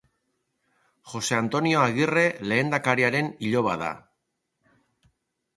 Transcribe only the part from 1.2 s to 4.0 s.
Antonio Agirre lehendakariaren iloba da.